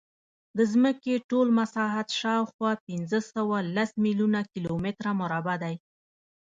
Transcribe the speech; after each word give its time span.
د 0.57 0.59
ځمکې 0.73 1.13
ټول 1.29 1.47
مساحت 1.59 2.07
شاوخوا 2.19 2.71
پینځهسوهلس 2.87 3.89
میلیونه 4.03 4.39
کیلومتره 4.53 5.09
مربع 5.21 5.55
دی. 5.63 5.75